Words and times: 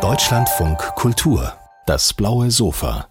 Deutschlandfunk 0.00 0.78
Kultur, 0.94 1.52
das 1.84 2.14
blaue 2.14 2.50
Sofa. 2.50 3.06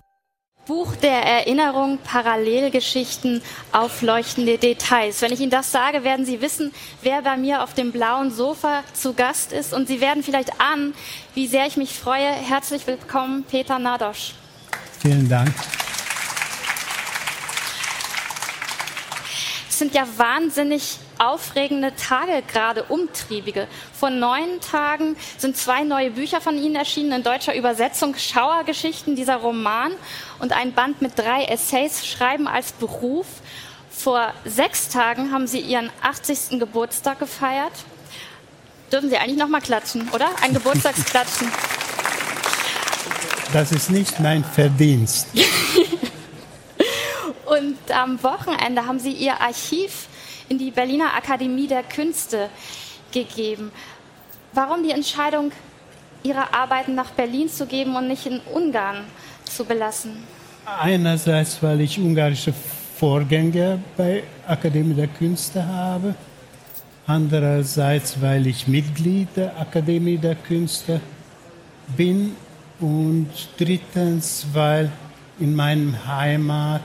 Buch 0.66 0.96
der 0.96 1.22
Erinnerung, 1.22 2.00
Parallelgeschichten, 2.04 3.44
aufleuchtende 3.72 4.58
Details. 4.58 5.22
Wenn 5.22 5.34
ich 5.34 5.40
Ihnen 5.40 5.52
das 5.52 5.72
sage, 5.72 6.04
werden 6.04 6.26
Sie 6.26 6.42
wissen, 6.42 6.74
wer 7.04 7.22
bei 7.22 7.38
mir 7.38 7.62
auf 7.62 7.76
dem 7.76 7.92
blauen 7.92 8.32
Sofa 8.32 8.82
zu 8.94 9.14
Gast 9.14 9.52
ist. 9.52 9.72
Und 9.72 9.88
Sie 9.88 10.02
werden 10.02 10.24
vielleicht 10.24 10.60
ahnen, 10.60 10.96
wie 11.36 11.46
sehr 11.46 11.68
ich 11.68 11.78
mich 11.78 11.94
freue. 11.94 12.32
Herzlich 12.32 12.88
willkommen, 12.88 13.44
Peter 13.44 13.78
Nadosch. 13.78 14.34
Vielen 15.00 15.30
Dank. 15.30 15.54
Sind 19.82 19.96
ja 19.96 20.06
wahnsinnig 20.18 21.00
aufregende 21.18 21.92
Tage, 21.96 22.44
gerade 22.48 22.84
umtriebige. 22.84 23.68
Vor 24.00 24.12
neun 24.12 24.62
Tagen 24.62 25.16
sind 25.40 25.58
zwei 25.58 25.82
neue 25.84 26.12
Bücher 26.12 26.40
von 26.40 26.56
Ihnen 26.56 26.76
erschienen 26.76 27.14
in 27.14 27.24
deutscher 27.24 27.56
Übersetzung, 27.56 28.16
Schauergeschichten, 28.16 29.16
dieser 29.16 29.38
Roman 29.38 29.92
und 30.38 30.54
ein 30.54 30.74
Band 30.74 31.02
mit 31.02 31.18
drei 31.18 31.46
Essays, 31.46 32.06
Schreiben 32.06 32.48
als 32.48 32.74
Beruf. 32.74 33.26
Vor 33.90 34.32
sechs 34.46 34.90
Tagen 34.90 35.32
haben 35.32 35.48
Sie 35.48 35.62
Ihren 35.62 35.90
80. 36.04 36.60
Geburtstag 36.60 37.18
gefeiert. 37.18 37.74
Dürfen 38.92 39.10
Sie 39.10 39.18
eigentlich 39.18 39.38
noch 39.38 39.48
mal 39.48 39.62
klatschen, 39.62 40.08
oder? 40.12 40.30
Ein 40.44 40.54
Geburtstagsklatschen. 40.54 41.52
Das 43.52 43.72
ist 43.72 43.90
nicht 43.90 44.20
mein 44.20 44.44
Verdienst. 44.44 45.28
und 47.62 47.92
am 47.92 48.22
Wochenende 48.24 48.86
haben 48.86 49.00
Sie 49.00 49.12
Ihr 49.12 49.40
Archiv 49.40 50.08
in 50.50 50.58
die 50.58 50.72
Berliner 50.72 51.14
Akademie 51.16 51.68
der 51.68 51.84
Künste 51.84 52.50
gegeben. 53.12 53.72
Warum 54.54 54.84
die 54.84 54.92
Entscheidung, 54.92 55.52
Ihre 56.24 56.54
Arbeiten 56.54 56.96
nach 56.96 57.12
Berlin 57.12 57.50
zu 57.50 57.66
geben 57.66 57.96
und 57.96 58.08
nicht 58.08 58.26
in 58.26 58.40
Ungarn 58.54 59.06
zu 59.46 59.66
belassen? 59.66 60.12
Einerseits, 60.66 61.62
weil 61.62 61.82
ich 61.82 62.00
ungarische 62.00 62.54
Vorgänger 62.98 63.80
bei 63.98 64.24
Akademie 64.48 64.94
der 64.94 65.08
Künste 65.08 65.66
habe. 65.66 66.16
Andererseits, 67.08 68.22
weil 68.22 68.46
ich 68.48 68.68
Mitglied 68.68 69.30
der 69.36 69.60
Akademie 69.60 70.18
der 70.18 70.36
Künste 70.36 71.02
bin. 71.98 72.36
Und 72.80 73.30
drittens, 73.58 74.46
weil 74.54 74.92
in 75.40 75.56
meinem 75.56 75.96
Heimat 76.06 76.82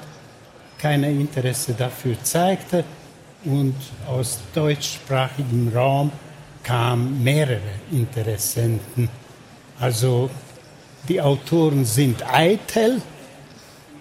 keine 0.79 1.11
Interesse 1.11 1.75
dafür 1.75 2.17
zeigte 2.23 2.85
und 3.45 3.75
aus 4.07 4.41
deutschsprachigem 4.55 5.73
Raum 5.75 6.11
kamen 6.63 7.23
mehrere 7.23 7.61
Interessenten. 7.93 9.09
Also 9.79 10.31
die 11.09 11.21
Autoren 11.21 11.85
sind 11.85 12.25
eitel 12.29 13.01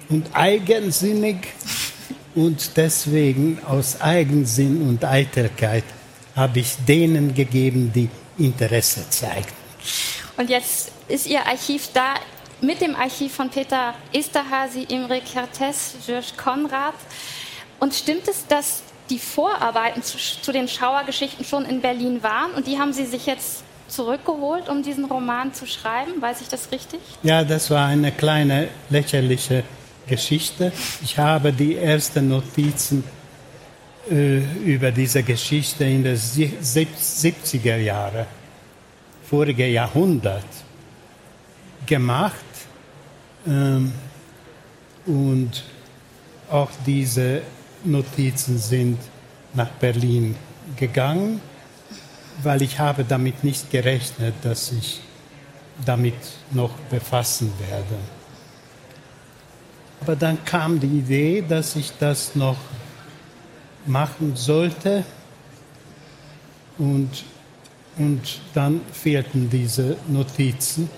und 0.09 0.27
eigensinnig 0.33 1.47
und 2.33 2.75
deswegen 2.75 3.59
aus 3.65 4.01
Eigensinn 4.01 4.81
und 4.81 5.05
Eitelkeit 5.05 5.83
habe 6.35 6.59
ich 6.59 6.75
denen 6.87 7.33
gegeben, 7.33 7.91
die 7.93 8.09
Interesse 8.37 9.09
zeigten. 9.09 9.53
Und 10.37 10.49
jetzt 10.49 10.91
ist 11.07 11.27
Ihr 11.27 11.45
Archiv 11.45 11.89
da 11.93 12.15
mit 12.65 12.81
dem 12.81 12.95
Archiv 12.95 13.33
von 13.33 13.49
Peter 13.49 13.93
Esterhazy, 14.11 14.83
Imre 14.89 15.21
Kertész, 15.21 15.93
Georges 16.05 16.35
Konrad. 16.35 16.95
Und 17.79 17.93
stimmt 17.93 18.27
es, 18.27 18.47
dass 18.47 18.83
die 19.09 19.19
Vorarbeiten 19.19 20.01
zu, 20.01 20.17
zu, 20.17 20.51
den 20.51 20.67
Schauergeschichten 20.67 21.45
schon 21.45 21.65
in 21.65 21.81
Berlin 21.81 22.23
waren 22.23 22.51
und 22.51 22.65
die 22.65 22.79
haben 22.79 22.91
Sie 22.91 23.05
sich 23.05 23.25
jetzt 23.27 23.63
zurückgeholt, 23.87 24.67
um 24.67 24.81
diesen 24.81 25.05
Roman 25.05 25.53
zu 25.53 25.67
schreiben. 25.67 26.19
Weiß 26.19 26.41
ich 26.41 26.47
das 26.47 26.71
richtig? 26.71 26.99
Ja, 27.21 27.43
das 27.43 27.69
war 27.69 27.87
eine 27.87 28.11
kleine 28.11 28.69
lächerliche 28.89 29.63
Geschichte. 30.07 30.71
Ich 31.03 31.17
habe 31.19 31.53
die 31.53 31.75
ersten 31.75 32.29
Notizen 32.29 33.03
äh, 34.09 34.37
über 34.63 34.91
diese 34.91 35.21
Geschichte 35.21 35.83
in 35.83 36.03
den 36.03 36.17
70er 36.17 37.77
Jahren, 37.77 38.25
vorige 39.29 39.67
Jahrhundert, 39.67 40.45
gemacht. 41.85 42.44
Ähm, 43.47 43.93
und 45.05 45.63
auch 46.49 46.69
diese 46.85 47.41
Notizen 47.83 48.57
sind 48.57 48.97
nach 49.53 49.69
Berlin 49.69 50.35
gegangen, 50.75 51.39
weil 52.43 52.61
ich 52.61 52.79
habe 52.79 53.03
damit 53.03 53.43
nicht 53.43 53.69
gerechnet, 53.69 54.33
dass 54.41 54.71
ich 54.71 55.01
damit 55.85 56.15
noch 56.51 56.71
befassen 56.89 57.51
werde. 57.69 57.97
Aber 60.01 60.15
dann 60.15 60.43
kam 60.45 60.79
die 60.79 60.99
Idee, 60.99 61.43
dass 61.47 61.75
ich 61.75 61.91
das 61.99 62.35
noch 62.35 62.57
machen 63.85 64.35
sollte 64.35 65.03
und, 66.77 67.23
und 67.97 68.39
dann 68.53 68.81
fehlten 68.91 69.49
diese 69.49 69.95
Notizen 70.07 70.89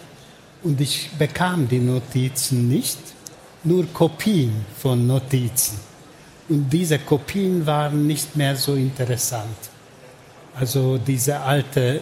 und 0.64 0.82
ich 0.82 1.10
bekam 1.18 1.68
die 1.68 1.80
Notizen 1.80 2.68
nicht, 2.68 3.00
nur 3.64 3.86
Kopien 3.94 4.66
von 4.78 5.06
Notizen. 5.06 5.80
Und 6.50 6.70
diese 6.72 7.00
Kopien 7.00 7.66
waren 7.66 8.08
nicht 8.08 8.36
mehr 8.36 8.56
so 8.56 8.76
interessant. 8.76 9.58
Also 10.56 10.98
diese 10.98 11.40
alten 11.40 12.00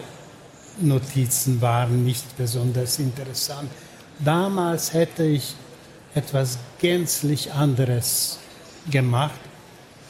Notizen 0.80 1.60
waren 1.60 2.04
nicht 2.04 2.36
besonders 2.36 2.98
interessant. 2.98 3.70
Damals 4.18 4.92
hätte 4.92 5.24
ich 5.24 5.54
etwas 6.14 6.58
gänzlich 6.78 7.52
anderes 7.52 8.38
gemacht, 8.90 9.40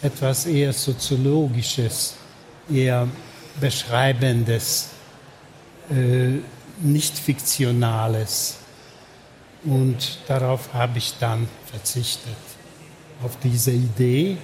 etwas 0.03 0.47
eher 0.47 0.73
soziologisches, 0.73 2.15
eher 2.71 3.09
beschreibendes, 3.61 4.91
äh, 5.91 6.39
nicht 6.79 7.19
fiktionales. 7.19 8.57
Und 9.65 10.19
darauf 10.29 10.73
habe 10.73 10.99
ich 10.99 11.15
dann 11.19 11.49
verzichtet 11.71 12.37
auf 13.23 13.37
diese 13.43 13.73
Idee, 13.73 14.37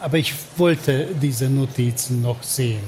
aber 0.00 0.18
ich 0.18 0.34
wollte 0.56 1.08
diese 1.20 1.48
Notizen 1.48 2.22
noch 2.22 2.42
sehen. 2.42 2.82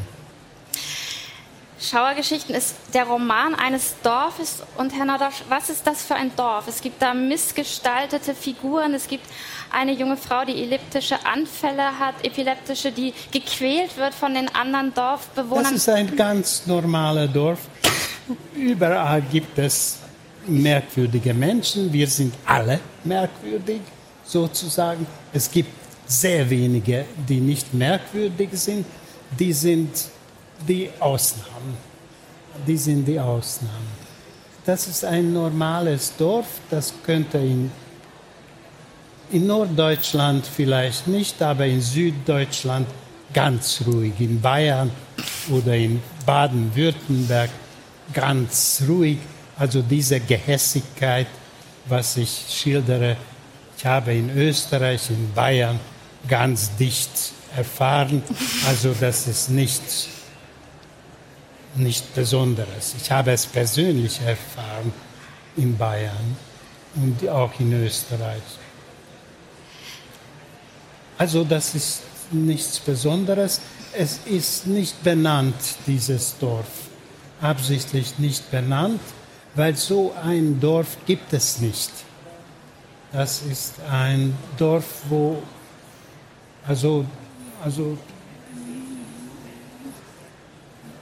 Schauergeschichten 1.81 2.55
ist 2.55 2.75
der 2.93 3.05
Roman 3.05 3.55
eines 3.55 3.95
Dorfes. 4.03 4.63
Und 4.77 4.95
Herr 4.95 5.07
Nordosch, 5.07 5.43
was 5.49 5.71
ist 5.71 5.87
das 5.87 6.03
für 6.03 6.15
ein 6.15 6.31
Dorf? 6.37 6.69
Es 6.69 6.83
gibt 6.83 7.01
da 7.01 7.15
missgestaltete 7.15 8.35
Figuren. 8.35 8.93
Es 8.93 9.09
gibt 9.09 9.25
eine 9.73 9.93
junge 9.93 10.19
Frau, 10.19 10.45
die 10.45 10.63
elliptische 10.63 11.25
Anfälle 11.25 11.99
hat, 11.99 12.15
epileptische, 12.23 12.93
die 12.93 13.15
gequält 13.31 13.97
wird 13.97 14.13
von 14.13 14.35
den 14.35 14.55
anderen 14.55 14.93
Dorfbewohnern. 14.93 15.65
Das 15.65 15.73
ist 15.73 15.89
ein 15.89 16.15
ganz 16.15 16.67
normales 16.67 17.33
Dorf. 17.33 17.61
Überall 18.55 19.23
gibt 19.23 19.59
es 19.59 19.99
merkwürdige 20.47 21.35
Menschen. 21.35 21.93
Wir 21.93 22.07
sind 22.07 22.35
alle 22.47 22.81
merkwürdig 23.05 23.81
sozusagen. 24.25 25.07
Es 25.33 25.51
gibt 25.51 25.71
sehr 26.07 26.49
wenige, 26.49 27.05
die 27.29 27.41
nicht 27.41 27.73
merkwürdig 27.73 28.51
sind. 28.53 28.87
Die 29.39 29.53
sind 29.53 29.91
die 30.67 30.91
Ausnahmen. 30.99 31.77
Die 32.67 32.77
sind 32.77 33.07
die 33.07 33.19
Ausnahmen. 33.19 34.01
Das 34.67 34.87
ist 34.87 35.05
ein 35.05 35.33
normales 35.33 36.13
Dorf, 36.19 36.47
das 36.69 36.93
könnte 37.05 37.39
in, 37.39 37.71
in 39.33 39.47
Norddeutschland 39.47 40.47
vielleicht 40.47 41.07
nicht, 41.07 41.41
aber 41.41 41.65
in 41.67 41.81
Süddeutschland 41.81 42.87
ganz 43.33 43.83
ruhig. 43.87 44.13
In 44.19 44.41
Bayern 44.41 44.91
oder 45.51 45.75
in 45.75 46.03
Baden-Württemberg 46.27 47.51
ganz 48.13 48.83
ruhig. 48.89 49.19
Also 49.57 49.83
diese 49.83 50.21
Gehässigkeit, 50.21 51.27
was 51.87 52.17
ich 52.17 52.47
schildere, 52.49 53.17
ich 53.77 53.87
habe 53.87 54.15
in 54.15 54.31
Österreich, 54.37 55.11
in 55.11 55.33
Bayern 55.35 55.81
ganz 56.29 56.77
dicht 56.77 57.11
erfahren. 57.57 58.23
Also 58.67 58.95
das 58.99 59.27
ist 59.27 59.51
nichts 59.51 60.09
nicht 61.75 62.15
Besonderes. 62.15 62.95
Ich 63.01 63.11
habe 63.11 63.33
es 63.33 63.47
persönlich 63.47 64.21
erfahren 64.21 64.93
in 65.57 65.77
Bayern 65.77 66.37
und 66.97 67.29
auch 67.29 67.53
in 67.59 67.73
Österreich. 67.85 68.43
Also 71.19 71.45
das 71.45 71.75
ist 71.75 72.03
nichts 72.31 72.79
Besonderes. 72.79 73.61
Es 73.93 74.21
ist 74.27 74.67
nicht 74.67 75.03
benannt, 75.03 75.55
dieses 75.87 76.37
Dorf. 76.39 76.90
Absichtlich 77.41 78.19
nicht 78.19 78.51
benannt, 78.51 79.01
weil 79.55 79.77
so 79.77 80.13
ein 80.23 80.61
Dorf 80.61 80.97
gibt 81.07 81.33
es 81.33 81.61
nicht. 81.61 81.91
Das 83.13 83.43
ist 83.43 83.75
ein 83.91 84.37
Dorf, 84.57 85.03
wo, 85.09 85.43
also, 86.67 87.05
also 87.63 87.99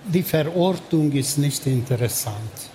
die 0.05 0.23
Verortung 0.23 1.13
ist 1.13 1.39
nicht 1.39 1.67
interessant. 1.67 2.71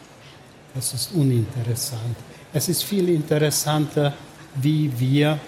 Das 0.75 0.93
ist 0.93 1.11
uninteressant. 1.13 2.15
Es 2.53 2.69
ist 2.69 2.83
viel 2.83 3.09
interessanter, 3.09 4.13
wie 4.55 4.91
wir 4.99 5.39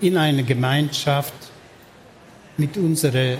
in 0.00 0.16
einer 0.16 0.42
Gemeinschaft 0.42 1.34
mit 2.56 2.76
unseren 2.76 3.38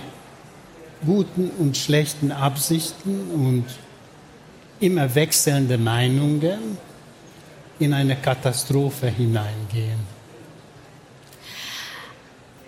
guten 1.05 1.49
und 1.59 1.77
schlechten 1.77 2.31
Absichten 2.31 3.31
und 3.31 3.65
immer 4.79 5.13
wechselnden 5.15 5.83
Meinungen 5.83 6.77
in 7.79 7.93
eine 7.93 8.15
Katastrophe 8.15 9.07
hineingehen, 9.07 9.99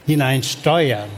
hineinsteuern. 0.05 1.09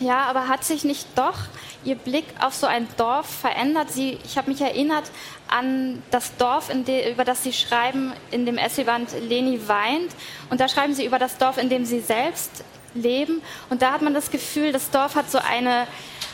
Ja, 0.00 0.24
aber 0.24 0.48
hat 0.48 0.64
sich 0.64 0.84
nicht 0.84 1.06
doch 1.14 1.36
Ihr 1.84 1.94
Blick 1.94 2.24
auf 2.40 2.54
so 2.54 2.66
ein 2.66 2.86
Dorf 2.96 3.26
verändert? 3.26 3.90
Sie, 3.90 4.18
ich 4.24 4.36
habe 4.36 4.50
mich 4.50 4.60
erinnert 4.60 5.04
an 5.48 6.02
das 6.10 6.36
Dorf, 6.36 6.70
de, 6.86 7.12
über 7.12 7.24
das 7.24 7.42
Sie 7.42 7.52
schreiben 7.52 8.12
in 8.30 8.46
dem 8.46 8.58
Essayband 8.58 9.08
Leni 9.28 9.60
weint. 9.66 10.14
Und 10.50 10.60
da 10.60 10.68
schreiben 10.68 10.94
Sie 10.94 11.04
über 11.04 11.18
das 11.18 11.38
Dorf, 11.38 11.58
in 11.58 11.68
dem 11.68 11.84
Sie 11.84 12.00
selbst 12.00 12.64
leben. 12.94 13.42
Und 13.68 13.82
da 13.82 13.92
hat 13.92 14.02
man 14.02 14.14
das 14.14 14.30
Gefühl, 14.30 14.72
das 14.72 14.90
Dorf 14.90 15.14
hat 15.14 15.30
so 15.30 15.38
eine 15.38 15.86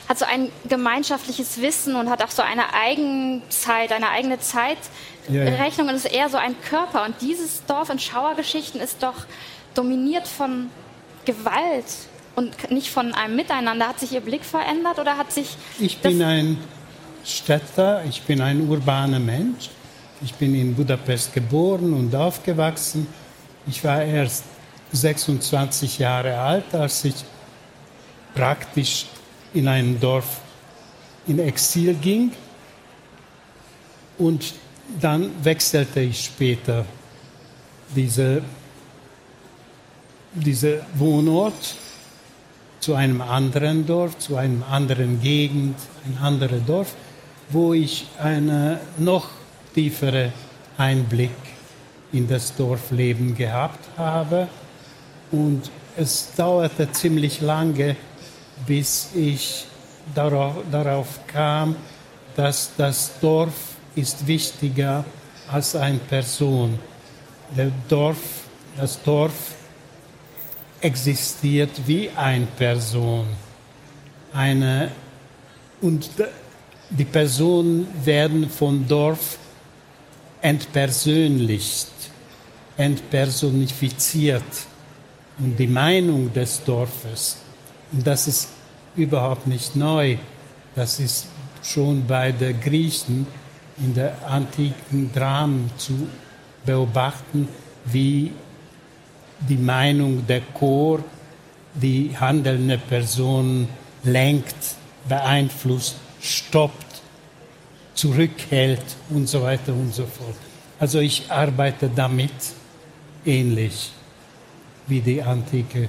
hat 0.08 0.18
so 0.18 0.24
ein 0.24 0.50
gemeinschaftliches 0.68 1.60
Wissen 1.60 1.96
und 1.96 2.08
hat 2.08 2.22
auch 2.22 2.30
so 2.30 2.42
eine 2.42 2.72
Eigenzeit, 2.74 3.90
eine 3.90 4.10
eigene 4.10 4.38
Zeitrechnung 4.38 5.86
ja. 5.86 5.92
und 5.92 5.96
ist 5.96 6.04
eher 6.04 6.28
so 6.28 6.36
ein 6.36 6.54
Körper. 6.60 7.04
Und 7.04 7.16
dieses 7.20 7.64
Dorf 7.66 7.90
in 7.90 7.98
Schauergeschichten 7.98 8.80
ist 8.80 9.02
doch 9.02 9.26
dominiert 9.74 10.28
von 10.28 10.70
Gewalt 11.24 11.86
und 12.36 12.70
nicht 12.70 12.90
von 12.90 13.14
einem 13.14 13.34
Miteinander. 13.34 13.88
Hat 13.88 13.98
sich 13.98 14.12
Ihr 14.12 14.20
Blick 14.20 14.44
verändert 14.44 14.98
oder 15.00 15.16
hat 15.16 15.32
sich. 15.32 15.56
Ich 15.80 15.98
bin 15.98 16.22
ein 16.22 16.58
Städter, 17.24 18.04
ich 18.08 18.22
bin 18.22 18.40
ein 18.40 18.68
urbaner 18.68 19.18
Mensch. 19.18 19.70
Ich 20.22 20.34
bin 20.34 20.54
in 20.54 20.74
Budapest 20.74 21.34
geboren 21.34 21.92
und 21.92 22.14
aufgewachsen. 22.14 23.06
Ich 23.66 23.84
war 23.84 24.02
erst 24.02 24.44
26 24.96 25.98
Jahre 25.98 26.38
alt, 26.38 26.74
als 26.74 27.04
ich 27.04 27.14
praktisch 28.34 29.06
in 29.54 29.68
ein 29.68 29.98
Dorf 30.00 30.40
in 31.26 31.38
Exil 31.38 31.94
ging. 31.94 32.32
Und 34.18 34.54
dann 35.00 35.30
wechselte 35.44 36.00
ich 36.00 36.24
später 36.24 36.84
diese, 37.94 38.42
diese 40.32 40.84
Wohnort 40.94 41.76
zu 42.80 42.94
einem 42.94 43.20
anderen 43.20 43.86
Dorf, 43.86 44.18
zu 44.18 44.36
einem 44.36 44.62
anderen 44.62 45.20
Gegend, 45.20 45.76
ein 46.04 46.18
anderes 46.22 46.64
Dorf, 46.66 46.94
wo 47.50 47.74
ich 47.74 48.06
einen 48.18 48.78
noch 48.98 49.28
tieferen 49.74 50.32
Einblick 50.78 51.30
in 52.12 52.28
das 52.28 52.54
Dorfleben 52.54 53.34
gehabt 53.34 53.80
habe. 53.96 54.48
Und 55.30 55.70
es 55.96 56.32
dauerte 56.36 56.90
ziemlich 56.92 57.40
lange, 57.40 57.96
bis 58.66 59.10
ich 59.14 59.66
darauf, 60.14 60.56
darauf 60.70 61.26
kam, 61.26 61.76
dass 62.36 62.70
das 62.76 63.12
Dorf 63.20 63.76
ist 63.94 64.26
wichtiger 64.26 65.04
als 65.50 65.74
eine 65.74 65.98
Person. 65.98 66.78
Der 67.56 67.70
Dorf, 67.88 68.18
das 68.76 69.02
Dorf 69.02 69.54
existiert 70.80 71.70
wie 71.86 72.10
eine 72.10 72.46
Person. 72.46 73.26
Eine, 74.32 74.90
und 75.80 76.10
die 76.90 77.04
Personen 77.04 77.88
werden 78.04 78.50
vom 78.50 78.86
Dorf 78.86 79.38
entpersönlicht, 80.42 81.88
entpersonifiziert. 82.76 84.42
Und 85.38 85.58
die 85.58 85.66
Meinung 85.66 86.32
des 86.32 86.64
Dorfes, 86.64 87.38
und 87.92 88.06
das 88.06 88.26
ist 88.26 88.48
überhaupt 88.96 89.46
nicht 89.46 89.76
neu, 89.76 90.16
das 90.74 90.98
ist 90.98 91.26
schon 91.62 92.06
bei 92.06 92.32
den 92.32 92.58
Griechen 92.60 93.26
in 93.78 93.94
der 93.94 94.14
antiken 94.26 95.12
Dramen 95.12 95.70
zu 95.76 96.08
beobachten, 96.64 97.48
wie 97.84 98.32
die 99.40 99.56
Meinung 99.56 100.26
der 100.26 100.40
Chor 100.40 101.00
die 101.74 102.16
handelnde 102.18 102.78
Person 102.78 103.68
lenkt, 104.04 104.56
beeinflusst, 105.08 105.96
stoppt, 106.22 107.02
zurückhält 107.94 108.84
und 109.10 109.28
so 109.28 109.42
weiter 109.42 109.72
und 109.72 109.94
so 109.94 110.06
fort. 110.06 110.36
Also 110.78 111.00
ich 111.00 111.30
arbeite 111.30 111.90
damit 111.94 112.32
ähnlich 113.24 113.92
wie 114.86 115.00
die 115.00 115.22
antike 115.22 115.88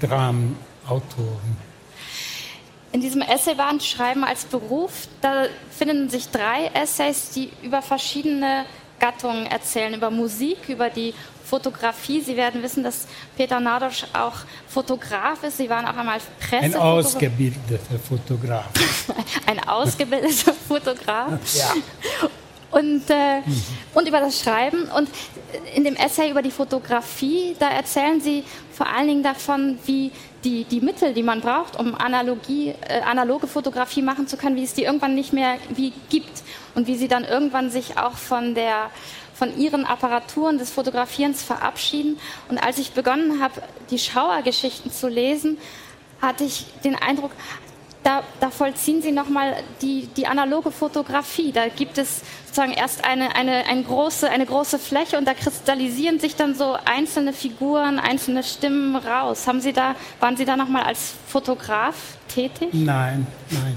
Dramenautoren. 0.00 1.68
In 2.92 3.00
diesem 3.00 3.20
Essayband 3.20 3.82
Schreiben 3.82 4.24
als 4.24 4.44
Beruf, 4.44 5.08
da 5.20 5.44
finden 5.76 6.08
sich 6.08 6.30
drei 6.30 6.66
Essays, 6.72 7.30
die 7.30 7.50
über 7.62 7.82
verschiedene 7.82 8.64
Gattungen 8.98 9.46
erzählen, 9.46 9.94
über 9.94 10.10
Musik, 10.10 10.68
über 10.68 10.88
die 10.88 11.14
Fotografie. 11.44 12.20
Sie 12.20 12.36
werden 12.36 12.62
wissen, 12.62 12.82
dass 12.82 13.06
Peter 13.36 13.60
Nadosch 13.60 14.04
auch 14.12 14.34
Fotograf 14.68 15.42
ist. 15.42 15.56
Sie 15.56 15.68
waren 15.68 15.86
auch 15.86 15.96
einmal 15.96 16.18
Presse. 16.40 16.64
Ein 16.64 16.74
ausgebildeter 16.74 17.98
Fotograf. 18.06 18.66
Ein 19.46 19.66
ausgebildeter 19.66 20.52
Fotograf. 20.52 21.32
Ja. 21.54 21.74
Und, 22.70 23.08
äh, 23.08 23.40
mhm. 23.40 23.62
und 23.94 24.08
über 24.08 24.20
das 24.20 24.40
Schreiben. 24.40 24.84
Und 24.94 25.08
in 25.74 25.84
dem 25.84 25.96
Essay 25.96 26.30
über 26.30 26.42
die 26.42 26.50
Fotografie, 26.50 27.56
da 27.58 27.70
erzählen 27.70 28.20
Sie 28.20 28.44
vor 28.72 28.86
allen 28.86 29.08
Dingen 29.08 29.22
davon, 29.22 29.78
wie 29.86 30.12
die, 30.44 30.64
die 30.64 30.80
Mittel, 30.80 31.14
die 31.14 31.22
man 31.22 31.40
braucht, 31.40 31.78
um 31.78 31.94
Analogie, 31.94 32.74
äh, 32.88 33.00
analoge 33.00 33.46
Fotografie 33.46 34.02
machen 34.02 34.28
zu 34.28 34.36
können, 34.36 34.56
wie 34.56 34.64
es 34.64 34.74
die 34.74 34.84
irgendwann 34.84 35.14
nicht 35.14 35.32
mehr 35.32 35.56
wie 35.70 35.92
gibt 36.10 36.42
und 36.74 36.86
wie 36.86 36.96
sie 36.96 37.08
dann 37.08 37.24
irgendwann 37.24 37.70
sich 37.70 37.98
auch 37.98 38.16
von 38.16 38.54
der 38.54 38.90
von 39.34 39.56
ihren 39.56 39.84
Apparaturen 39.84 40.58
des 40.58 40.70
Fotografierens 40.70 41.44
verabschieden. 41.44 42.18
Und 42.48 42.58
als 42.58 42.78
ich 42.78 42.90
begonnen 42.90 43.40
habe, 43.40 43.62
die 43.88 43.98
Schauergeschichten 44.00 44.90
zu 44.90 45.06
lesen, 45.06 45.58
hatte 46.20 46.42
ich 46.42 46.66
den 46.82 46.96
Eindruck, 46.96 47.30
da, 48.08 48.22
da 48.40 48.50
vollziehen 48.50 49.02
sie 49.02 49.12
nochmal 49.12 49.56
die, 49.82 50.08
die 50.16 50.26
analoge 50.26 50.70
Fotografie. 50.70 51.52
Da 51.52 51.68
gibt 51.68 51.98
es 51.98 52.22
sozusagen 52.46 52.72
erst 52.72 53.04
eine, 53.04 53.36
eine, 53.36 53.66
eine, 53.66 53.82
große, 53.82 54.30
eine 54.30 54.46
große 54.46 54.78
Fläche 54.78 55.18
und 55.18 55.26
da 55.26 55.34
kristallisieren 55.34 56.18
sich 56.18 56.34
dann 56.34 56.54
so 56.54 56.76
einzelne 56.84 57.32
Figuren, 57.32 57.98
einzelne 57.98 58.42
Stimmen 58.42 58.96
raus. 58.96 59.46
Haben 59.46 59.60
Sie 59.60 59.72
da, 59.72 59.94
waren 60.20 60.36
Sie 60.36 60.44
da 60.44 60.56
nochmal 60.56 60.84
als 60.84 61.12
Fotograf 61.26 61.94
tätig? 62.28 62.68
Nein, 62.72 63.26
nein. 63.50 63.76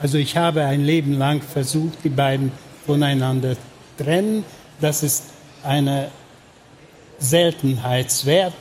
Also 0.00 0.18
ich 0.18 0.36
habe 0.36 0.64
ein 0.64 0.84
Leben 0.84 1.14
lang 1.18 1.40
versucht, 1.42 2.04
die 2.04 2.08
beiden 2.10 2.52
voneinander 2.86 3.56
trennen 3.96 4.44
das 4.80 5.02
ist 5.02 5.24
eine 5.62 6.10
Seltenheitswert, 7.18 8.54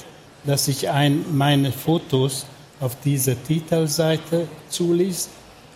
dass 0.44 0.68
ich 0.68 0.90
ein, 0.90 1.26
meine 1.32 1.72
Fotos 1.72 2.46
auf 2.80 2.96
dieser 3.04 3.42
Titelseite 3.42 4.48
zuließ. 4.70 5.30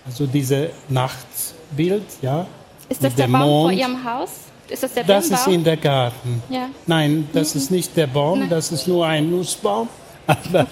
Also 0.06 0.26
diese 0.26 0.72
Nachtbild, 0.90 2.04
ja. 2.22 2.46
Ist 2.90 3.04
das 3.04 3.16
der 3.16 3.28
Baum 3.28 3.42
Mond. 3.42 3.72
vor 3.72 3.80
Ihrem 3.80 4.04
Haus? 4.04 4.30
Ist 4.70 4.84
das 4.84 4.94
der 4.94 5.04
Das 5.04 5.30
ist 5.30 5.48
in 5.48 5.64
der 5.64 5.78
Garten. 5.78 6.42
Ja. 6.50 6.70
Nein, 6.86 7.28
das 7.34 7.54
mhm. 7.54 7.62
ist 7.62 7.72
nicht 7.72 7.98
der 7.98 8.08
Baum, 8.08 8.40
Nein. 8.40 8.50
das 8.50 8.72
ist 8.72 8.88
nur 8.88 9.06
ein 9.06 9.30
Nussbaum. 9.30 9.88
Aber 10.28 10.68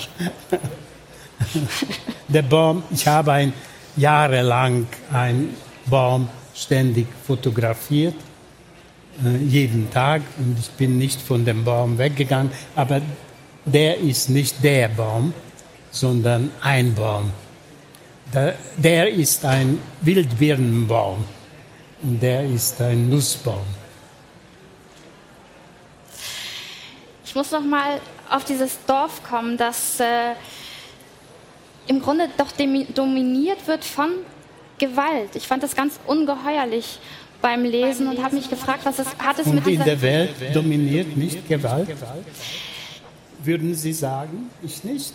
der 2.27 2.41
Baum, 2.41 2.83
ich 2.91 3.07
habe 3.07 3.33
ein, 3.33 3.53
jahrelang 3.95 4.88
einen 5.11 5.55
Baum 5.85 6.29
ständig 6.53 7.07
fotografiert 7.25 8.15
äh, 9.25 9.38
jeden 9.43 9.89
Tag 9.91 10.21
und 10.38 10.57
ich 10.59 10.69
bin 10.71 10.97
nicht 10.97 11.21
von 11.21 11.45
dem 11.45 11.63
Baum 11.63 11.97
weggegangen, 11.97 12.51
aber 12.75 13.01
der 13.65 13.97
ist 13.97 14.29
nicht 14.29 14.63
der 14.63 14.88
Baum, 14.88 15.33
sondern 15.91 16.51
ein 16.62 16.95
Baum. 16.95 17.31
Der, 18.33 18.55
der 18.77 19.10
ist 19.10 19.43
ein 19.45 19.79
Wildbirnenbaum 20.01 21.25
und 22.03 22.21
der 22.21 22.45
ist 22.45 22.81
ein 22.81 23.10
Nussbaum. 23.10 23.65
Ich 27.25 27.36
muss 27.36 27.51
noch 27.51 27.63
mal 27.63 28.00
auf 28.29 28.45
dieses 28.45 28.77
Dorf 28.88 29.21
kommen, 29.24 29.57
das 29.57 30.00
äh, 30.00 30.33
im 31.88 32.01
Grunde 32.01 32.29
doch 32.38 32.51
dominiert 32.51 33.67
wird 33.67 33.83
von 33.83 34.10
Gewalt. 34.77 35.36
Ich 35.36 35.48
fand 35.48 35.62
das 35.63 35.75
ganz 35.75 36.00
ungeheuerlich 36.07 37.00
beim 37.41 37.63
Lesen 37.63 38.07
und 38.07 38.24
habe 38.24 38.36
mich 38.36 38.50
gefragt, 38.50 38.86
was 38.86 39.00
es 39.00 39.07
hat 39.17 39.39
es 39.39 39.48
und 39.48 39.55
mit 39.55 39.67
in 39.67 39.83
der 39.83 40.01
Welt 40.01 40.31
dominiert 40.53 41.17
nicht 41.17 41.48
Gewalt? 41.48 41.89
Würden 43.43 43.74
Sie 43.75 43.93
sagen, 43.93 44.50
ich 44.62 44.83
nicht? 44.83 45.13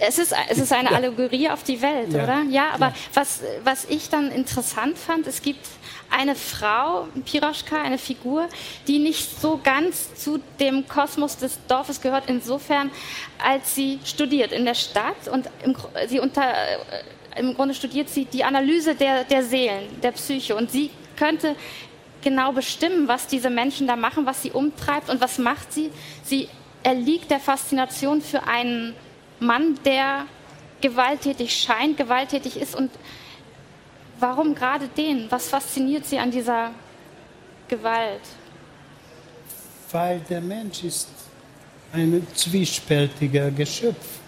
Es 0.00 0.18
ist, 0.18 0.34
es 0.48 0.58
ist 0.58 0.72
eine 0.72 0.90
Allegorie 0.90 1.48
auf 1.50 1.62
die 1.62 1.80
Welt, 1.82 2.12
Ja. 2.12 2.24
oder? 2.24 2.42
Ja, 2.50 2.70
aber 2.72 2.86
Ja. 2.88 2.94
Was, 3.14 3.40
was 3.64 3.84
ich 3.86 4.08
dann 4.08 4.30
interessant 4.30 4.98
fand, 4.98 5.26
es 5.26 5.42
gibt 5.42 5.66
eine 6.10 6.34
Frau, 6.36 7.08
Piroschka, 7.24 7.82
eine 7.82 7.98
Figur, 7.98 8.48
die 8.86 8.98
nicht 8.98 9.40
so 9.40 9.58
ganz 9.62 10.14
zu 10.14 10.38
dem 10.60 10.86
Kosmos 10.86 11.36
des 11.38 11.58
Dorfes 11.66 12.00
gehört, 12.00 12.24
insofern, 12.28 12.90
als 13.42 13.74
sie 13.74 13.98
studiert 14.04 14.52
in 14.52 14.64
der 14.64 14.74
Stadt 14.74 15.28
und 15.30 15.48
im, 15.64 15.76
sie 16.08 16.20
unter, 16.20 16.42
äh, 16.44 17.40
im 17.40 17.54
Grunde 17.54 17.74
studiert 17.74 18.08
sie 18.08 18.26
die 18.26 18.44
Analyse 18.44 18.94
der, 18.94 19.24
der 19.24 19.42
Seelen, 19.42 20.00
der 20.02 20.12
Psyche 20.12 20.54
und 20.54 20.70
sie 20.70 20.90
könnte 21.16 21.56
genau 22.22 22.52
bestimmen, 22.52 23.08
was 23.08 23.26
diese 23.26 23.50
Menschen 23.50 23.86
da 23.86 23.96
machen, 23.96 24.24
was 24.24 24.40
sie 24.42 24.50
umtreibt 24.52 25.10
und 25.10 25.20
was 25.20 25.38
macht 25.38 25.72
sie. 25.72 25.90
Sie 26.22 26.48
erliegt 26.82 27.30
der 27.30 27.40
Faszination 27.40 28.22
für 28.22 28.44
einen 28.46 28.94
Mann, 29.40 29.78
der 29.84 30.26
gewalttätig 30.80 31.54
scheint, 31.54 31.96
gewalttätig 31.96 32.56
ist 32.56 32.74
und 32.74 32.90
warum 34.20 34.54
gerade 34.54 34.88
den? 34.88 35.30
Was 35.30 35.48
fasziniert 35.48 36.06
sie 36.06 36.18
an 36.18 36.30
dieser 36.30 36.70
Gewalt? 37.68 38.20
Weil 39.90 40.20
der 40.28 40.40
Mensch 40.40 40.84
ist 40.84 41.08
ein 41.92 42.26
zwiespältiger 42.34 43.50
Geschöpf. 43.50 44.18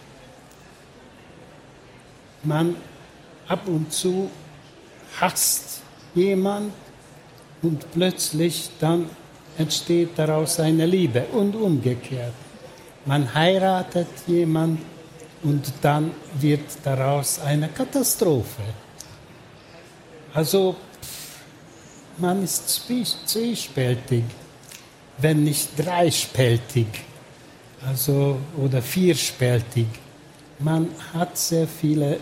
Man 2.42 2.76
ab 3.48 3.66
und 3.66 3.92
zu 3.92 4.30
hasst 5.20 5.82
jemand 6.14 6.72
und 7.62 7.90
plötzlich 7.92 8.70
dann 8.78 9.10
entsteht 9.58 10.10
daraus 10.16 10.60
eine 10.60 10.86
Liebe 10.86 11.24
und 11.32 11.56
umgekehrt. 11.56 12.34
Man 13.04 13.32
heiratet 13.34 14.08
jemand 14.26 14.80
und 15.42 15.72
dann 15.82 16.10
wird 16.40 16.62
daraus 16.82 17.38
eine 17.38 17.68
Katastrophe. 17.68 18.62
Also 20.34 20.76
man 22.18 22.42
ist 22.42 22.68
zwie- 22.68 23.26
zwiespältig, 23.26 24.24
wenn 25.18 25.44
nicht 25.44 25.70
dreispältig, 25.76 26.86
also 27.86 28.38
oder 28.56 28.82
vierspältig. 28.82 29.86
Man 30.58 30.88
hat 31.12 31.36
sehr 31.36 31.68
viele 31.68 32.18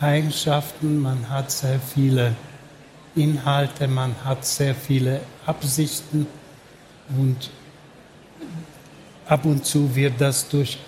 Eigenschaften, 0.00 0.98
man 1.00 1.28
hat 1.28 1.50
sehr 1.50 1.80
viele 1.80 2.34
Inhalte, 3.14 3.88
man 3.88 4.14
hat 4.24 4.44
sehr 4.44 4.74
viele 4.74 5.20
Absichten 5.46 6.26
und 7.18 7.50
ab 9.26 9.44
und 9.44 9.64
zu 9.64 9.94
wird 9.94 10.20
das 10.20 10.48
durch 10.48 10.78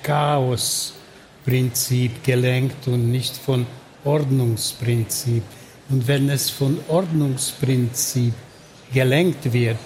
Chaosprinzip 1.47 2.25
gelenkt 2.25 2.89
und 2.89 3.11
nicht 3.11 3.37
von 3.37 3.67
Ordnungsprinzip. 4.05 5.43
Und 5.89 6.07
wenn 6.09 6.29
es 6.29 6.51
von 6.51 6.79
Ordnungsprinzip 6.89 8.35
gelenkt 8.93 9.53
wird, 9.53 9.79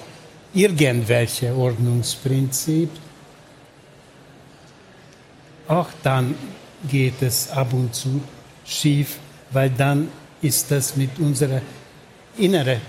irgendwelche 0.55 1.55
Ordnungsprinzip, 1.55 2.89
auch 5.69 5.89
dann 6.03 6.35
geht 6.91 7.21
es 7.21 7.51
ab 7.51 7.73
und 7.75 7.95
zu 7.95 8.23
schief, 8.65 9.19
weil 9.53 9.71
dann 9.71 10.09
ist 10.41 10.71
das 10.71 10.97
mit 10.97 11.19
unserer 11.19 11.61
inneren 12.39 12.81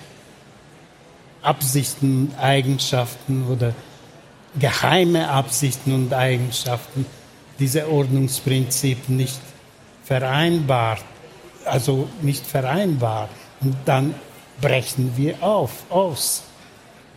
Absichten 1.41 2.33
Eigenschaften 2.39 3.45
oder 3.47 3.73
geheime 4.57 5.27
Absichten 5.27 5.93
und 5.93 6.13
Eigenschaften, 6.13 7.05
diese 7.59 7.87
Ordnungsprinzip 7.89 9.09
nicht 9.09 9.39
vereinbar, 10.03 10.97
also 11.65 12.07
nicht 12.21 12.45
vereinbar. 12.45 13.29
Und 13.61 13.75
dann 13.85 14.15
brechen 14.59 15.11
wir 15.15 15.41
auf, 15.43 15.71
aus 15.89 16.43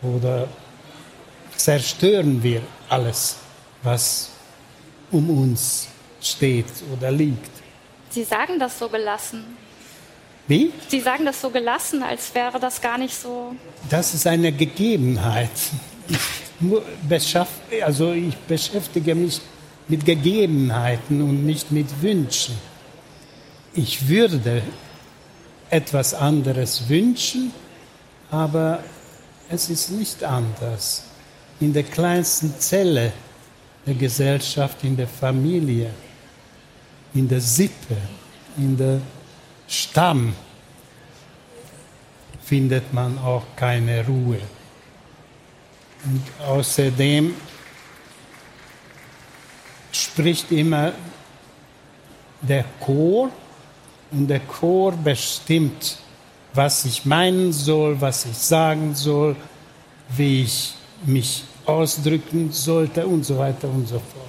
oder 0.01 0.47
zerstören 1.55 2.41
wir 2.43 2.61
alles, 2.89 3.37
was 3.83 4.29
um 5.11 5.29
uns 5.29 5.87
steht 6.21 6.65
oder 6.93 7.11
liegt. 7.11 7.51
Sie 8.09 8.23
sagen 8.23 8.59
das 8.59 8.77
so 8.79 8.89
gelassen. 8.89 9.43
Wie? 10.47 10.71
Sie 10.87 10.99
sagen 10.99 11.25
das 11.25 11.41
so 11.41 11.49
gelassen, 11.49 12.03
als 12.03 12.33
wäre 12.35 12.59
das 12.59 12.79
gar 12.79 12.97
nicht 12.97 13.15
so. 13.15 13.55
Das 13.89 14.13
ist 14.13 14.27
eine 14.27 14.51
Gegebenheit. 14.51 15.49
Ich, 16.07 16.19
beschaff- 17.09 17.47
also 17.83 18.11
ich 18.13 18.35
beschäftige 18.37 19.15
mich 19.15 19.41
mit 19.87 20.05
Gegebenheiten 20.05 21.21
und 21.21 21.45
nicht 21.45 21.71
mit 21.71 22.01
Wünschen. 22.01 22.55
Ich 23.73 24.07
würde 24.07 24.61
etwas 25.69 26.13
anderes 26.13 26.87
wünschen, 26.87 27.51
aber 28.31 28.83
es 29.49 29.69
ist 29.69 29.91
nicht 29.91 30.23
anders. 30.23 31.03
In 31.59 31.73
der 31.73 31.83
kleinsten 31.83 32.53
Zelle 32.59 33.13
der 33.85 33.93
Gesellschaft, 33.93 34.83
in 34.83 34.97
der 34.97 35.07
Familie, 35.07 35.91
in 37.13 37.27
der 37.27 37.41
Sippe, 37.41 37.97
in 38.57 38.77
der 38.77 38.99
Stamm 39.67 40.33
findet 42.43 42.93
man 42.93 43.17
auch 43.19 43.43
keine 43.55 44.05
Ruhe. 44.05 44.39
Und 46.05 46.23
außerdem 46.45 47.33
spricht 50.03 50.51
immer 50.51 50.93
der 52.41 52.65
Chor 52.79 53.29
und 54.11 54.27
der 54.27 54.41
Chor 54.41 54.91
bestimmt, 54.91 55.97
was 56.53 56.85
ich 56.85 57.05
meinen 57.05 57.51
soll, 57.51 57.99
was 57.99 58.25
ich 58.25 58.37
sagen 58.37 58.95
soll, 58.95 59.35
wie 60.09 60.43
ich 60.43 60.73
mich 61.05 61.43
ausdrücken 61.65 62.51
sollte 62.51 63.05
und 63.07 63.23
so 63.23 63.37
weiter 63.37 63.67
und 63.67 63.87
so 63.87 63.95
fort. 63.95 64.25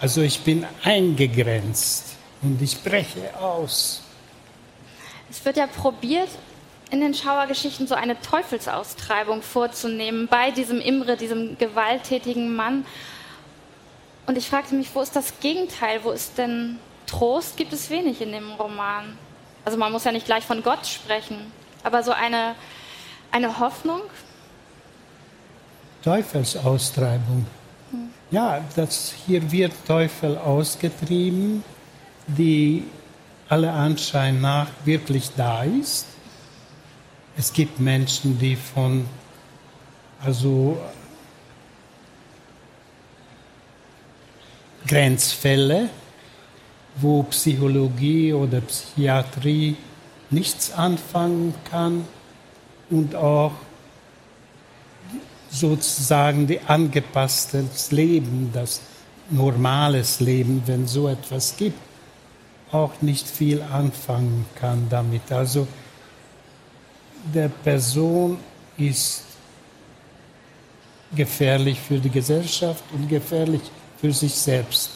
Also 0.00 0.22
ich 0.22 0.40
bin 0.40 0.66
eingegrenzt 0.82 2.16
und 2.42 2.60
ich 2.60 2.82
breche 2.82 3.38
aus. 3.38 4.02
Es 5.30 5.44
wird 5.44 5.56
ja 5.56 5.66
probiert, 5.66 6.28
in 6.90 7.00
den 7.00 7.14
Schauergeschichten 7.14 7.86
so 7.86 7.94
eine 7.94 8.20
Teufelsaustreibung 8.20 9.40
vorzunehmen 9.40 10.28
bei 10.28 10.50
diesem 10.50 10.78
Imre, 10.78 11.16
diesem 11.16 11.56
gewalttätigen 11.56 12.54
Mann. 12.54 12.84
Und 14.26 14.38
ich 14.38 14.48
fragte 14.48 14.74
mich, 14.74 14.94
wo 14.94 15.00
ist 15.00 15.16
das 15.16 15.40
Gegenteil? 15.40 16.04
Wo 16.04 16.10
ist 16.10 16.38
denn 16.38 16.78
Trost? 17.06 17.56
Gibt 17.56 17.72
es 17.72 17.90
wenig 17.90 18.20
in 18.20 18.32
dem 18.32 18.52
Roman. 18.52 19.18
Also 19.64 19.78
man 19.78 19.92
muss 19.92 20.04
ja 20.04 20.12
nicht 20.12 20.26
gleich 20.26 20.44
von 20.44 20.62
Gott 20.62 20.86
sprechen, 20.86 21.36
aber 21.84 22.02
so 22.02 22.12
eine, 22.12 22.54
eine 23.30 23.58
Hoffnung. 23.58 24.00
Teufelsaustreibung. 26.02 27.46
Ja, 28.30 28.60
das, 28.74 29.14
hier 29.26 29.52
wird 29.52 29.72
Teufel 29.86 30.38
ausgetrieben, 30.38 31.62
die 32.26 32.84
alle 33.48 33.70
Anschein 33.70 34.40
nach 34.40 34.68
wirklich 34.84 35.30
da 35.36 35.62
ist. 35.64 36.06
Es 37.36 37.52
gibt 37.52 37.78
Menschen, 37.78 38.38
die 38.38 38.56
von, 38.56 39.06
also 40.24 40.80
Grenzfälle, 44.92 45.88
wo 46.96 47.22
Psychologie 47.22 48.34
oder 48.34 48.60
Psychiatrie 48.60 49.74
nichts 50.28 50.70
anfangen 50.70 51.54
kann 51.70 52.04
und 52.90 53.14
auch 53.14 53.52
sozusagen 55.50 56.46
die 56.46 56.60
angepasstes 56.60 57.90
Leben, 57.90 58.50
das 58.52 58.82
normales 59.30 60.20
Leben, 60.20 60.62
wenn 60.66 60.86
so 60.86 61.08
etwas 61.08 61.56
gibt, 61.56 61.78
auch 62.70 62.92
nicht 63.00 63.26
viel 63.26 63.62
anfangen 63.62 64.44
kann 64.60 64.88
damit. 64.90 65.32
Also 65.32 65.66
der 67.32 67.48
Person 67.48 68.36
ist 68.76 69.22
gefährlich 71.16 71.80
für 71.80 71.98
die 71.98 72.10
Gesellschaft 72.10 72.84
und 72.92 73.08
gefährlich 73.08 73.62
für 74.02 74.12
sich 74.12 74.34
selbst. 74.34 74.90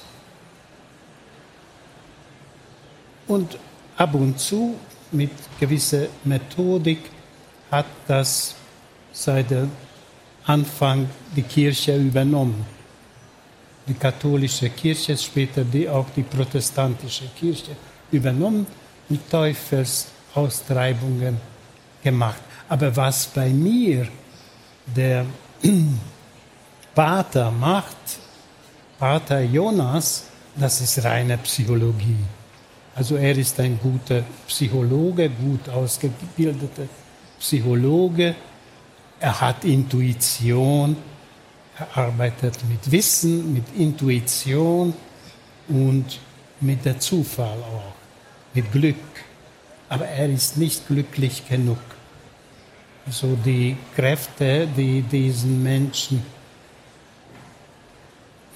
Und 3.28 3.56
ab 3.96 4.14
und 4.14 4.38
zu 4.38 4.76
mit 5.12 5.30
gewisser 5.60 6.06
Methodik 6.24 6.98
hat 7.70 7.86
das 8.08 8.56
seit 9.12 9.52
der 9.52 9.68
Anfang 10.44 11.08
die 11.36 11.42
Kirche 11.42 11.96
übernommen. 11.96 12.66
Die 13.86 13.94
katholische 13.94 14.70
Kirche, 14.70 15.16
später 15.16 15.62
die, 15.64 15.88
auch 15.88 16.06
die 16.16 16.24
protestantische 16.24 17.28
Kirche 17.38 17.76
übernommen 18.10 18.66
und 19.08 19.30
Teufelsaustreibungen 19.30 21.40
gemacht. 22.02 22.40
Aber 22.68 22.96
was 22.96 23.26
bei 23.26 23.50
mir 23.50 24.08
der 24.84 25.24
Pater 26.94 27.52
macht, 27.52 28.25
Pater 28.98 29.42
Jonas, 29.42 30.24
das 30.56 30.80
ist 30.80 31.04
reine 31.04 31.36
Psychologie. 31.38 32.24
Also 32.94 33.16
er 33.16 33.36
ist 33.36 33.60
ein 33.60 33.78
guter 33.78 34.22
Psychologe, 34.48 35.28
gut 35.28 35.68
ausgebildeter 35.68 36.88
Psychologe. 37.38 38.34
Er 39.20 39.38
hat 39.38 39.66
Intuition, 39.66 40.96
er 41.78 42.04
arbeitet 42.04 42.56
mit 42.70 42.90
Wissen, 42.90 43.52
mit 43.52 43.64
Intuition 43.76 44.94
und 45.68 46.18
mit 46.60 46.82
der 46.86 46.98
Zufall 46.98 47.58
auch, 47.58 47.92
mit 48.54 48.72
Glück. 48.72 48.96
Aber 49.90 50.06
er 50.06 50.30
ist 50.30 50.56
nicht 50.56 50.88
glücklich 50.88 51.46
genug. 51.46 51.78
Also 53.04 53.36
die 53.44 53.76
Kräfte, 53.94 54.66
die 54.74 55.02
diesen 55.02 55.62
Menschen 55.62 56.22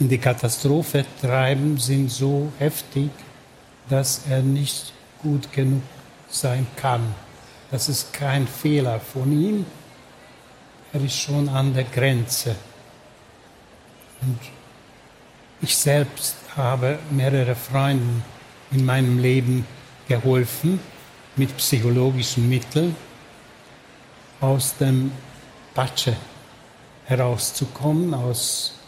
in 0.00 0.08
die 0.08 0.18
Katastrophe 0.18 1.04
treiben, 1.20 1.76
sind 1.76 2.10
so 2.10 2.50
heftig, 2.58 3.10
dass 3.88 4.22
er 4.28 4.42
nicht 4.42 4.92
gut 5.22 5.52
genug 5.52 5.82
sein 6.28 6.66
kann. 6.76 7.14
Das 7.70 7.88
ist 7.88 8.12
kein 8.12 8.48
Fehler 8.48 8.98
von 8.98 9.30
ihm. 9.30 9.66
Er 10.92 11.04
ist 11.04 11.16
schon 11.16 11.48
an 11.48 11.74
der 11.74 11.84
Grenze. 11.84 12.56
Und 14.22 14.38
ich 15.60 15.76
selbst 15.76 16.36
habe 16.56 16.98
mehrere 17.10 17.54
Freunden 17.54 18.24
in 18.70 18.84
meinem 18.84 19.18
Leben 19.18 19.66
geholfen 20.08 20.80
mit 21.36 21.54
psychologischen 21.58 22.48
Mitteln 22.48 22.96
aus 24.40 24.76
dem 24.78 25.12
Patsche 25.74 26.16
herauszukommen, 27.04 28.14
aus 28.14 28.79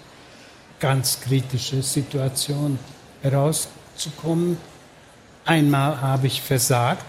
ganz 0.82 1.20
kritischen 1.20 1.80
Situationen 1.80 2.76
herauszukommen. 3.22 4.58
Einmal 5.44 6.00
habe 6.00 6.26
ich 6.26 6.42
versagt, 6.42 7.06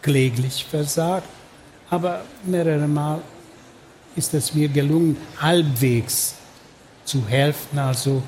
kläglich 0.00 0.64
versagt, 0.64 1.28
aber 1.90 2.22
mehrere 2.44 2.88
Mal 2.88 3.20
ist 4.16 4.32
es 4.32 4.54
mir 4.54 4.68
gelungen, 4.68 5.18
halbwegs 5.38 6.36
zu 7.04 7.22
helfen, 7.28 7.78
also 7.78 8.22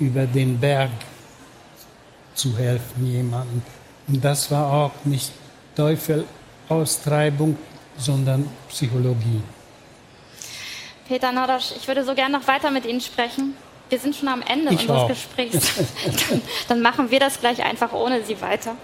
über 0.00 0.26
den 0.26 0.58
Berg 0.58 0.90
zu 2.34 2.58
helfen 2.58 3.06
jemandem. 3.06 3.62
Und 4.08 4.24
das 4.24 4.50
war 4.50 4.72
auch 4.72 5.04
nicht 5.04 5.30
Teufelaustreibung, 5.76 7.56
sondern 7.96 8.48
Psychologie. 8.68 9.40
Peter 11.06 11.30
Nordosch, 11.30 11.72
ich 11.76 11.86
würde 11.86 12.04
so 12.04 12.14
gerne 12.14 12.38
noch 12.38 12.48
weiter 12.48 12.72
mit 12.72 12.86
Ihnen 12.86 13.00
sprechen. 13.00 13.54
Wir 13.90 13.98
sind 13.98 14.14
schon 14.14 14.28
am 14.28 14.40
Ende 14.40 14.72
ich 14.72 14.82
unseres 14.82 15.02
auch. 15.02 15.08
Gesprächs. 15.08 15.74
Dann, 16.28 16.42
dann, 16.68 16.80
machen 16.80 17.10
wir 17.10 17.18
das 17.18 17.40
gleich 17.40 17.62
einfach 17.64 17.92
ohne 17.92 18.24
Sie 18.24 18.40
weiter. 18.40 18.76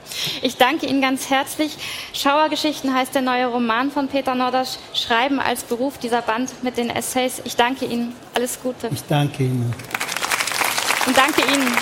Ich 0.43 0.57
danke 0.57 0.87
Ihnen 0.87 1.01
ganz 1.01 1.31
herzlich. 1.31 1.77
Schauergeschichten 2.13 2.93
heißt 2.93 3.15
der 3.15 3.23
neue 3.23 3.47
Roman 3.47 3.93
von 3.93 4.09
Peter 4.09 4.35
Nordosch. 4.35 4.77
Schreiben 4.95 5.39
als 5.39 5.63
Beruf 5.63 5.99
dieser 5.99 6.23
Band 6.23 6.63
mit 6.65 6.77
den 6.77 6.91
Essays. 6.91 7.41
Ich 7.45 7.55
danke 7.55 7.85
Ihnen. 7.85 8.17
Alles 8.35 8.61
Gute. 8.61 8.91
Ich 8.93 9.05
danke 9.05 9.45
Ihnen. 9.45 9.73
Und 11.07 11.17
danke 11.17 11.43
Ihnen. 11.43 11.73